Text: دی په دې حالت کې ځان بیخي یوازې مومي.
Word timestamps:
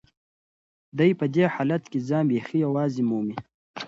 دی 0.97 1.11
په 1.19 1.25
دې 1.35 1.45
حالت 1.55 1.83
کې 1.91 1.99
ځان 2.09 2.23
بیخي 2.31 2.57
یوازې 2.65 3.01
مومي. 3.09 3.37